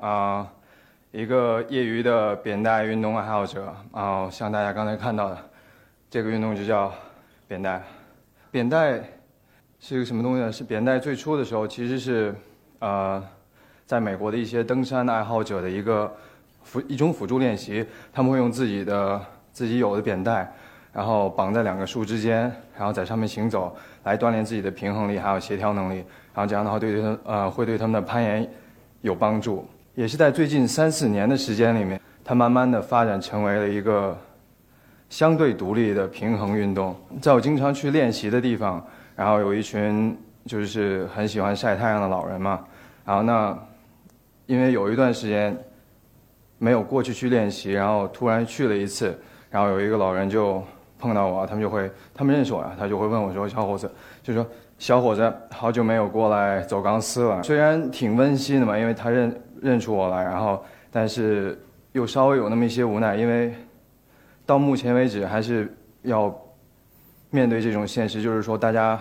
[0.00, 0.52] 啊、
[1.10, 5.38] 一个业余的扁带运动爱好者啊、像大家刚才看到的，
[6.10, 6.92] 这个运动就叫
[7.46, 7.82] 扁带。
[8.50, 9.00] 扁带
[9.78, 10.50] 是一个什么东西呢？
[10.50, 12.34] 是扁带最初的时候其实是
[12.78, 13.22] 呃，
[13.86, 16.12] 在美国的一些登山爱好者的一个
[16.62, 19.20] 辅一种辅助练习，他们会用自己的
[19.52, 20.52] 自己有的扁带，
[20.92, 22.40] 然后绑在两个树之间，
[22.76, 25.96] 然后在上面行走，来锻炼自己的平衡力还有协调能力，
[26.34, 28.50] 然后这样的话对他呃会对他们的攀岩
[29.02, 29.66] 有帮助。
[29.98, 34.16] 也是在最近三四年的时间里面，它慢慢的发展成为了一个
[35.10, 36.94] 相对独立的平衡运动。
[37.20, 38.80] 在我经常去练习的地方，
[39.16, 40.16] 然后有一群
[40.46, 42.64] 就是很喜欢晒太阳的老人嘛，
[43.04, 43.58] 然后那
[44.46, 45.58] 因为有一段时间
[46.58, 50.62] 没有过去去练习，然后突然去了一次，然后有一个老人就
[50.96, 53.90] 碰到我，他们就会他们认识我呀，他就会问我说：“小伙子，
[54.22, 54.46] 就说
[54.78, 61.60] 小伙子，好久没有过来走钢丝了。”虽然挺温馨的嘛，因为他认认出我来，然后但是
[61.92, 63.52] 又稍微有那么一些无奈，因为
[64.46, 66.34] 到目前为止还是要
[67.30, 68.98] 面对这种现实，就是说大家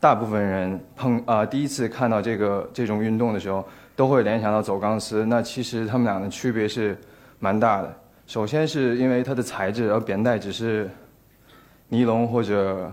[0.00, 3.64] 大部分人碰啊、第一次看到这个这种运动的时候，
[3.94, 5.24] 都会联想到走钢丝。
[5.24, 6.96] 那其实他们俩的区别是
[7.38, 7.94] 蛮大的。
[8.26, 10.90] 首先是因为它的材质，而扁带只是
[11.88, 12.92] 尼龙或者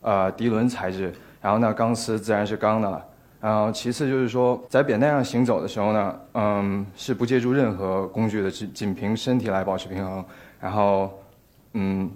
[0.00, 3.04] 呃涤纶材质，然后呢钢丝自然是钢的了。
[3.40, 10.22] 然后其次就是说，在扁带上行走的时候呢，嗯，是不借助任何工具的，只仅凭身体来保持平衡。
[10.60, 11.10] 然后，
[11.72, 12.10] 嗯，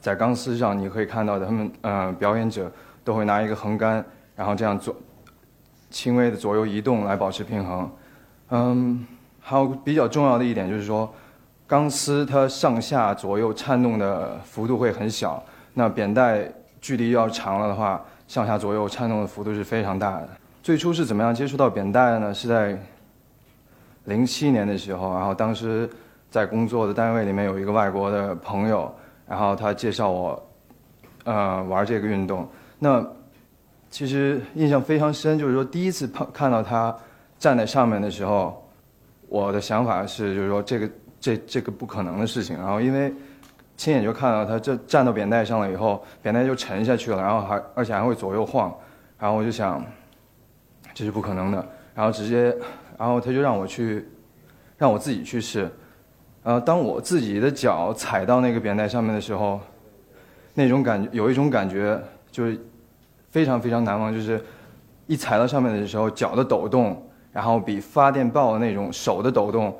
[0.00, 2.72] 在钢丝上你可以看到，他们呃表演者
[3.04, 4.02] 都会拿一个横杆，
[4.34, 4.96] 然后这样左
[5.90, 7.90] 轻微的左右移动来保持平衡。
[8.48, 9.06] 嗯，
[9.40, 11.12] 还有比较重要的一点就是说，
[11.66, 20.28] 钢丝它上下左右颤动的幅度会很小，那扁带距离要长了的话，上下左右颤动的幅度是非常大的。
[20.62, 22.34] 最初是怎么样接触到扁带的呢？
[22.34, 22.78] 是在
[24.04, 25.88] 零七年的时候，然后当时
[26.30, 28.94] 在工作的单位里面有一个外国的朋友，
[29.26, 30.50] 然后他介绍我，
[31.24, 32.46] 呃，玩这个运动。
[32.78, 33.04] 那
[33.90, 36.94] 其实印象非常深，就是说第一次碰看到他
[37.38, 38.62] 站在上面的时候，
[39.28, 42.56] 我的想法是，就是说这个这这个不可能的事情。
[42.56, 43.12] 然后因为
[43.78, 48.76] 亲眼就看到他这站到扁带上了以后，扁带就沉下去了，然后还而且还会左右晃，
[49.18, 49.82] 然后我就想，
[50.92, 51.64] 这是不可能的。
[51.94, 52.54] 然后直接，
[52.98, 54.08] 然后他就让我去，
[54.76, 55.70] 让我自己去试。
[56.42, 59.60] 呃，当我自己的脚踩到那个扁带上面的时候，
[60.54, 62.00] 那种感觉有一种感觉
[62.32, 62.60] 就是
[63.30, 64.44] 非常非常难忘，就是
[65.06, 67.00] 一踩到上面的时候，脚的抖动，
[67.32, 69.76] 然后比发电报的那种手的抖动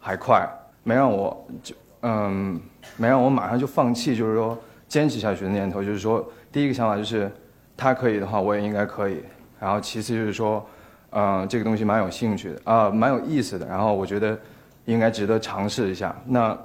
[0.00, 0.48] 还快，
[0.82, 1.74] 没让我就
[2.08, 2.60] 嗯，
[2.96, 4.56] 没让我马上就放弃，就是说
[4.86, 5.82] 坚持下去的念头。
[5.82, 7.28] 就是说，第一个想法就是
[7.76, 9.24] 他可以的话，我也应该可以。
[9.58, 10.64] 然后其次就是说，
[11.10, 13.66] 嗯，这个东西蛮有兴趣的啊、蛮有意思的。
[13.66, 14.38] 然后我觉得
[14.84, 16.14] 应该值得尝试一下。
[16.24, 16.56] 那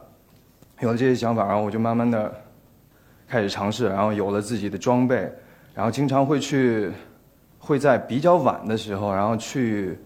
[0.80, 2.32] 有了这些想法，然后我就慢慢的
[3.28, 5.28] 开始尝试，然后有了自己的装备，
[5.74, 6.92] 然后经常会去，
[7.58, 9.98] 会在比较晚的时候，然后去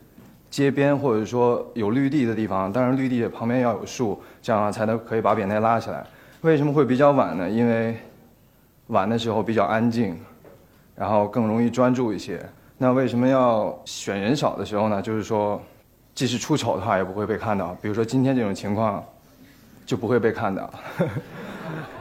[0.55, 6.01] 街边或者说有绿地的地方，当然绿地旁边要有树，这样才能可以把扁担拉起来。
[6.43, 7.49] 为什么会比较晚呢？
[7.49, 7.97] 因为
[8.87, 10.17] 晚的时候比较安静，
[10.95, 12.41] 然后更容易专注一些。
[12.77, 15.01] 那为什么要选人少的时候呢？
[15.01, 15.61] 就是说，
[16.13, 17.75] 即使出丑的话也不会被看到。
[17.81, 19.03] 比如说今天这种情况，
[19.85, 20.73] 就不会被看到。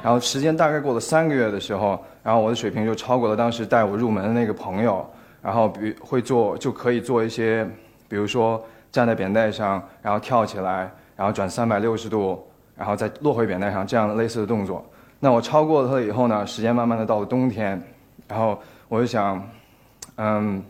[0.00, 5.04] 然后时间大概过了三个月的时候，然后我的水平就超过了当时带我入门的那个朋友。
[5.42, 7.68] 然后比会做就可以做一些，
[8.08, 12.42] 比如说站在扁带上，然后跳起来，然后转三百六十度，
[12.76, 14.84] 然后再落回扁带上这样类似的动作。
[15.20, 17.80] 那我超过了它以后呢，时间慢慢的到了冬天，
[18.28, 19.42] 然后我就想，
[20.16, 20.62] 嗯，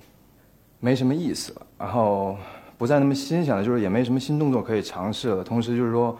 [0.80, 2.36] 没什么意思了，然后
[2.78, 5.42] 不再那么新鲜了，就是也没什么新动作可以尝试了。
[5.42, 6.16] 同时就是说，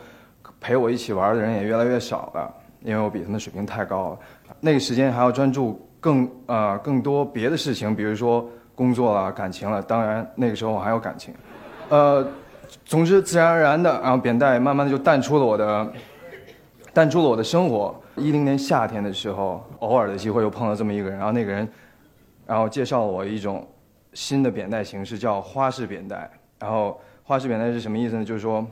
[0.60, 2.52] 陪我一起玩的人也越来越少了，
[2.82, 4.18] 因为我比他们水平太高了。
[4.60, 9.82] 那个时间还要专注更呃更多别的事情，比如说工作了、感情了。
[9.82, 11.34] 当然那个时候我还有感情，
[11.88, 12.26] 呃，
[12.84, 15.92] 总之自然而然的，然后扁带慢慢的就淡出了我的，
[16.92, 17.94] 淡出了我的生活。
[18.16, 21.68] 一零年夏天的时候，偶尔的机会又碰到这么一个人，然后那个人，
[22.46, 23.66] 然后介绍了我一种
[24.12, 26.30] 新的扁带形式，叫花式扁带。
[26.60, 28.24] 然后花式扁带是什么意思呢？
[28.24, 28.64] 就是说，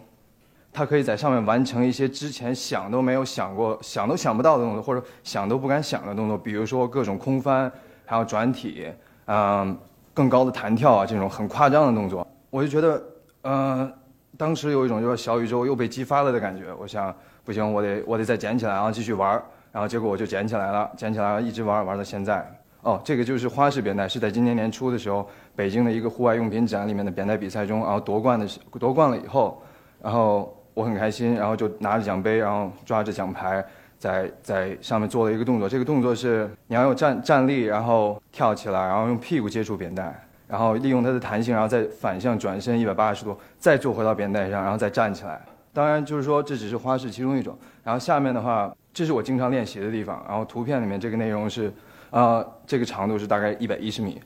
[0.72, 7.70] 它可以在上面完成一些之前想都没有想过、想都想不到的动作，或者想都不敢想的动作，比如说各种空翻，
[8.06, 8.86] 还有转体，
[9.26, 9.76] 嗯，
[10.14, 12.26] 更高的弹跳啊，这种很夸张的动作。
[12.50, 13.02] 我就觉得，
[13.42, 13.92] 呃，
[14.36, 16.72] 当时有一种就是小宇宙又被激发了的感觉。
[16.78, 17.14] 我想，
[17.44, 19.42] 不行，我得我得再捡起来，然后继续玩儿。
[19.72, 22.46] 然后结果我就捡起来了，捡起来了，一直玩儿玩到现在。
[22.82, 25.26] 哦，这个就是花式扁带，是在今年年初的时候，
[25.56, 28.46] 北京的一个户外用品展里面的扁带比赛中，然后夺冠的
[28.78, 29.62] 夺冠了以后，
[30.02, 33.64] 然后我很开心，然后就拿着奖杯，然后抓着奖牌，
[34.02, 35.68] 在在上面做了一个动作。
[35.68, 40.12] 这个动作是你要用站站立，然后跳起来，然后用屁股接触扁带，
[40.48, 45.40] 然后利用它的弹性，然后再反向转身一百八十度，再坐回到扁带上，然后再站起来。
[45.72, 47.56] 当然，就是说这只是花式其中一种。
[47.84, 50.20] 然后下面的话，这是我经常练习的地方。
[50.28, 51.72] 然后图片里面这个内容是，
[52.10, 54.20] 呃，这个长度是大概一百一十米。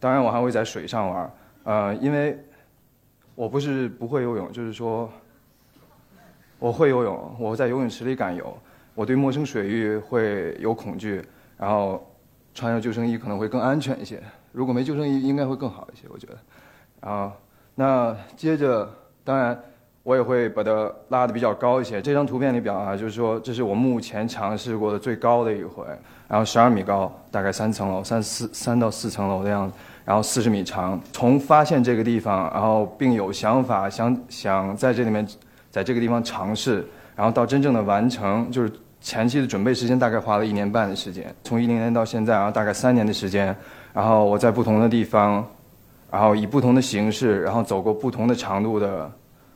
[0.00, 1.32] 当然，我还会在水上玩，
[1.62, 2.36] 呃，因为
[3.36, 5.08] 我不是不会游泳，就是说
[6.58, 8.58] 我会游泳，我在游泳池里敢游。
[8.94, 11.24] 我对陌生水域会有恐惧，
[11.56, 12.04] 然后
[12.54, 14.22] 穿上救生衣可能会更安全一些。
[14.52, 16.36] 如果没救生衣，应该会更好一些，我觉得。
[17.00, 17.32] 然后，
[17.74, 18.88] 那接着，
[19.24, 19.58] 当然。
[20.04, 22.02] 我也会把它拉的比较高一些。
[22.02, 25.84] 这张图片里表啊，就是说这是我目前尝试过的最高的一回，
[26.26, 31.00] 然后十二米高，大概三层楼，三四三到四层楼的样子，然后四十米长。
[31.12, 35.24] 从发现这个地方，然后并有想法想想在这里面，
[35.70, 36.84] 在这个地方尝试，
[37.14, 38.72] 然后到真正的完成，就是
[39.02, 41.34] 前期的准备时间大概花了一年半的时间。
[41.44, 43.54] 从一零年到现在，然后大概三年的时间，
[43.92, 45.46] 然后我在不同的地方，
[46.10, 49.10] 然后以不同的形式，然后走过不同的长度的。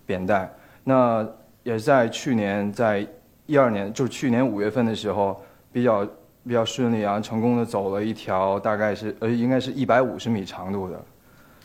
[0.09, 0.49] 扁带，
[0.85, 1.27] 那
[1.65, 3.05] 也在去年，在
[3.47, 6.07] 一二年，就是去年五月份的时候，比较
[6.47, 10.95] 比较顺利啊，成功的走了一条大概是呃，应该是一百五十米长度的，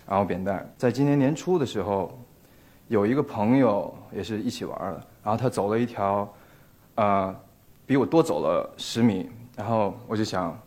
[0.08, 0.66] 然后扁带。
[0.76, 2.20] 在今年年初的时候，
[2.88, 6.28] 有一个朋友也是一起玩的，然后他走了一条，
[6.96, 7.36] 啊，
[7.92, 10.58] 比我多走了十米，然后我就想，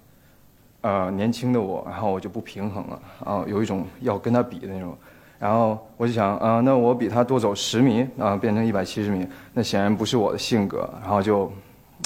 [0.82, 4.94] 呃，年轻的我，然后我就不平衡了，然后有一种要跟他比的那种。
[5.38, 10.86] 然后我就想，啊，那我比他多走十米，啊，变成一百七十米，那显然不是我的性格。
[11.00, 11.50] 然后就，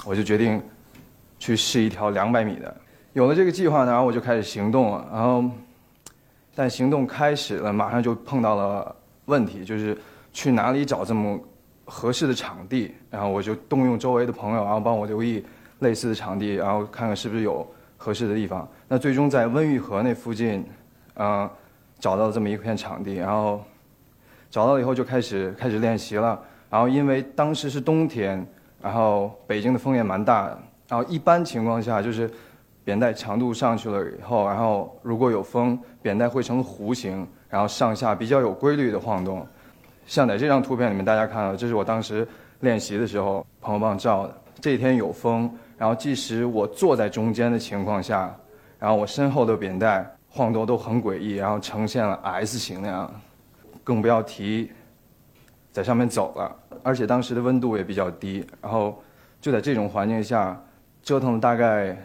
[0.07, 0.63] 我就决定
[1.37, 2.73] 去试一条两百米的。
[3.13, 5.05] 有了这个计划，然后我就开始行动了。
[5.13, 5.43] 然后，
[6.55, 8.95] 但行动开始了，马上就碰到了
[9.25, 9.99] 问题，就是
[10.33, 11.37] 去哪里找这么
[11.89, 12.95] 合适的场地。
[13.11, 15.45] 然后我就动用周围的朋友，然后帮我留意
[15.81, 18.69] 类似的场地，然后看看是不是有合适的地方。
[18.87, 20.65] 那最终在温玉河那附近，
[21.15, 21.51] 啊。
[22.01, 23.61] 找到了这么一片场地，然后
[24.49, 26.41] 找到了以后就开始开始练习了。
[26.71, 28.47] 然后因为当时是冬天，
[28.81, 30.57] 然后北京的风也蛮大的。
[30.87, 32.31] 然后一般情况下就是
[32.85, 39.45] 扁带长度上去了以后，然后如果有风，扁带会成弧形，然后上下比较有规律的晃动。
[40.09, 42.27] 像在这张图片里面大家看到，这是我当时
[42.61, 44.37] 练习的时候朋友帮我照的。
[44.61, 48.35] 这一天有风，然后即使我坐在中间的情况下，
[48.77, 50.05] 然后我身后的扁带。
[50.31, 53.11] 晃动都很诡异，然后呈现了 S 型那样，
[53.83, 54.71] 更不要提
[55.73, 56.55] 在上面走了。
[56.83, 59.03] 而且当时的温度也比较低，然后
[59.41, 60.63] 就在这种环境下
[61.03, 61.97] 折腾了大概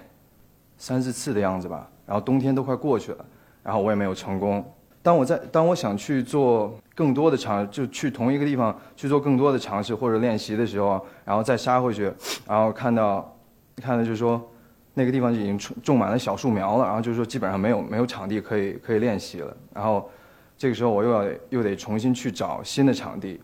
[0.78, 1.88] 三四次的样子吧。
[2.06, 3.26] 然后冬天都快过去了，
[3.62, 4.66] 然后我也没有成功。
[5.04, 12.12] 当我在当我想去做更多的尝，就去同一个地方去做更多的尝试或者练习的时候，然后再杀回去，
[12.48, 13.38] 然后看到
[13.78, 14.50] 看到就是说。
[14.95, 19.51] 那个地方已经种种满了小树苗了，然后就是说基本上没有没有场地可以可以练习了。
[19.74, 20.08] 然后
[20.56, 23.41] 这个时候我又要又得重新去找新的场地，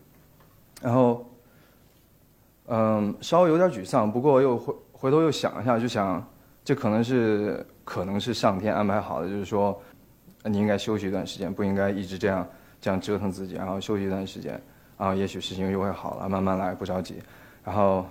[0.79, 1.27] 然后
[2.67, 6.23] 嗯稍微有点沮丧，不过又回回头又想一下，就想
[6.63, 9.75] 这可能是可能是上天安排好的，就是说
[10.43, 12.47] 你应该休息一段时间，不应该一直这样
[12.81, 14.59] 这样折腾自己，然后休息一段时间，
[14.97, 17.21] 然后也许事情又会好了，慢慢来，不着急。
[17.63, 18.05] 然后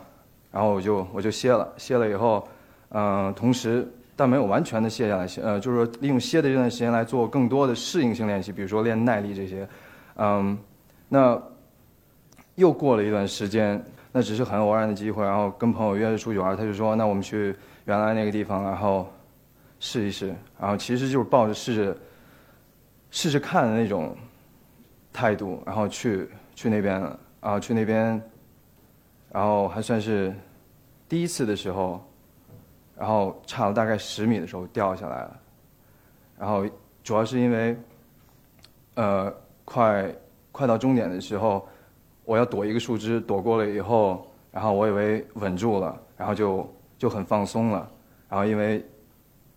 [0.51, 2.47] 然后我就我就歇了，歇了以后。
[2.91, 9.69] 嗯，同时，但没有完全的歇下来，呃，就是说利用歇的这段时间来做更多的适应性练习，比如说练耐力这些。
[10.17, 10.57] 嗯，
[11.11, 11.39] 那
[12.55, 19.07] 又过了一段时间，那只是很偶然的机会，然后跟朋友约着出去玩，他就说，那我们去原来那个地方，然后
[19.81, 21.97] 试一试，然后其实就是抱着试试
[23.11, 24.17] 试试看的那种
[25.19, 27.01] 态度，然后去去那边，
[27.41, 28.23] 然后去那边，
[29.33, 30.33] 然后还算是
[31.09, 32.01] 第一次的时候。
[33.01, 35.41] 然后差了大概十米的时候掉下来了，
[36.37, 36.67] 然后
[37.05, 37.77] 主要是因为，
[38.97, 39.33] 呃，
[39.65, 40.13] 快
[40.51, 41.65] 快到终点的时候，
[42.25, 47.89] 我要躲一个树枝，躲过了以后，然后我以为稳住了，然后就就很放松了，
[48.29, 48.85] 然后因为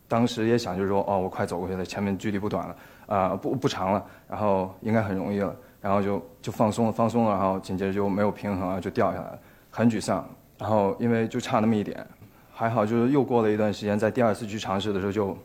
[0.08, 2.77] 当时也想就是说，哦，我快走过去了，前面距离不短了，
[3.13, 9.39] 啊，不不长了，然后应该很容易了，然后就就放松了，放松了，然后紧接着就没有平衡啊，就掉下来了，
[9.70, 10.25] 很沮丧，
[10.58, 12.08] 然后因为就差那么一点。
[12.53, 15.38] 还好，就是又过了一段时间，在第二次去尝试的时候，就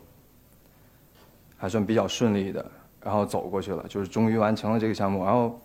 [1.57, 2.63] 还算比较顺利的，
[3.03, 5.25] 然后走过去了，就是终于完成了这个项目。
[5.25, 5.59] 然后，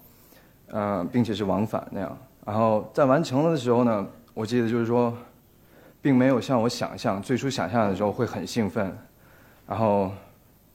[0.73, 2.19] 嗯，并且是往返那样。
[2.45, 4.05] 然后在完成了的时候呢，
[4.35, 5.17] 我记得就是说，
[6.01, 8.97] 并没有像我想象最初想象的时候会很兴奋，
[9.67, 10.11] 然后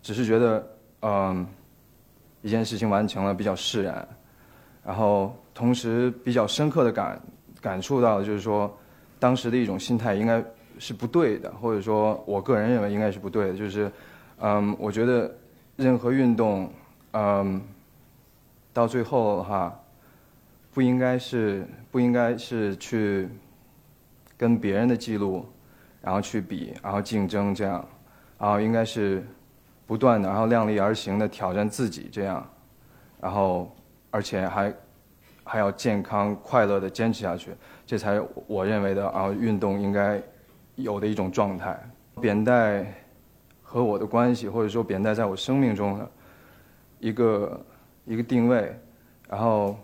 [0.02, 0.64] 只是觉得
[1.02, 1.48] 嗯
[2.42, 4.08] 一件事情完成了比较释然，
[4.86, 7.22] 然后同时比较深刻的感
[7.62, 8.76] 感触到就是说
[9.20, 10.44] 当时的一种心态应该
[10.80, 13.92] 是不对的，或者说我个人认为应该是不对的，就是
[14.40, 15.34] 嗯我觉得
[15.76, 16.72] 任何运动
[17.12, 17.62] 嗯
[18.74, 19.78] 到最后的话
[20.74, 23.28] 不应该是不应该是去
[24.38, 25.46] 跟别人的记录。
[26.00, 27.86] 然后去比，然后竞争这样，
[28.40, 29.28] 然后应该是
[29.88, 32.46] 不断的，然后量力而行的挑战自己这样，
[33.20, 33.74] 然后
[34.12, 34.74] 而且还
[35.44, 40.22] 还要健康快乐的坚持下去，这才我认为的啊运动应该
[40.76, 41.80] 有的一种状态。
[42.20, 42.86] 扁带
[43.64, 46.12] 和我的关系，或者说扁带在我生命中的
[47.00, 47.66] 一个
[48.06, 48.78] 一个定位，
[49.30, 49.78] 然后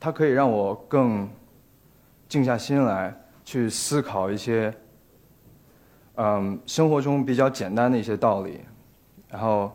[0.00, 1.28] 它可以让我更
[2.28, 4.74] 静下心来去思考一些。
[6.18, 8.62] 嗯，生活中比较简单的一些道理，
[9.36, 9.70] 然后，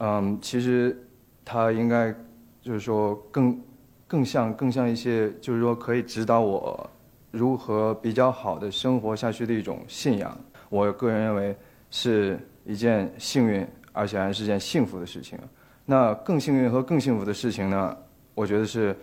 [0.00, 1.02] 嗯，其实
[1.46, 2.14] 它应该
[2.60, 3.58] 就是说更
[4.06, 6.90] 更像更像一些，就是说可以指导我
[7.30, 10.38] 如何比较好的生活下去的一种信仰。
[10.68, 11.56] 我个人认为
[11.90, 15.38] 是一件幸运，而且还是件幸福的事情。
[15.86, 17.96] 那更幸运和更幸福的事情呢？
[18.34, 18.94] 我觉得是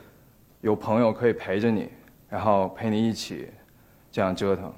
[0.62, 1.90] 有朋友可以陪着你，
[2.30, 3.50] 然后陪你一起
[4.12, 4.72] 这样折腾。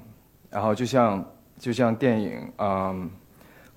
[0.48, 1.22] 然后就像
[1.58, 3.10] 就像电影《嗯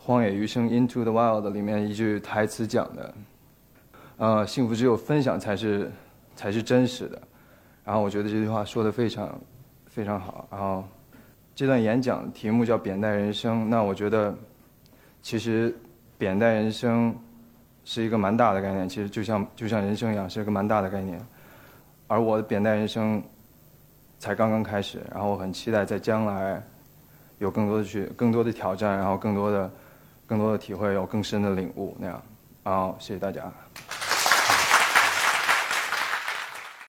[0.04, 3.14] 荒野余生》（Into the Wild） 里面一句台词讲的，
[4.18, 5.92] 呃，幸福只有分享才是
[6.36, 7.22] 才是真实的。
[7.84, 9.40] 然后我觉得这句话说的非常
[9.86, 10.48] 非常好。
[10.50, 10.84] 然后
[11.54, 14.36] 这段演讲题目叫“扁带人生”，那我觉得
[15.22, 15.76] 其实
[16.18, 17.16] “扁带人生”
[17.86, 21.20] 是一个蛮大的概念，其实就像就像人生一样，是一个蛮大的概念。
[22.08, 23.22] 而我的扁带人生。
[24.20, 26.62] 才刚刚开始，然后我很期待在将来
[27.40, 29.68] 有更多的去、更多的挑战，然后更多的、
[30.32, 32.24] 更多的体会，有更深的领悟那样。
[32.64, 33.52] 好，谢谢大家。